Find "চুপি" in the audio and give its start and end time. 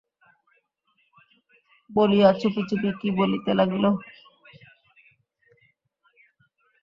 2.39-2.61, 2.69-2.89